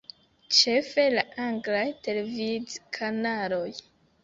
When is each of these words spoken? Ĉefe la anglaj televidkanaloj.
Ĉefe 0.59 1.05
la 1.17 1.25
anglaj 1.43 1.85
televidkanaloj. 2.09 3.65